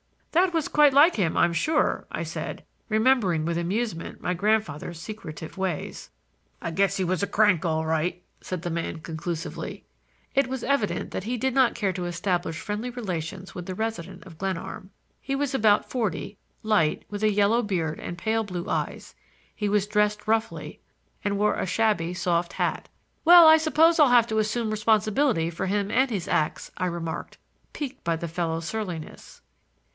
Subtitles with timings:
[0.31, 5.57] "That was quite like him, I'm sure," I said, remembering with amusement my grandfather's secretive
[5.59, 6.09] ways.
[6.59, 9.83] "I guess he was a crank all right," said the man conclusively.
[10.33, 14.23] It was evident that he did not care to establish friendly relations with the resident
[14.25, 14.89] of Glenarm.
[15.19, 19.13] He was about forty, light, with a yellow beard and pale blue eyes.
[19.53, 20.79] He was dressed roughly
[21.23, 22.89] and wore a shabby soft hat.
[23.23, 27.37] "Well, I suppose I'll have to assume responsibility for him and his acts," I remarked,
[27.73, 29.41] piqued by the fellow's surliness.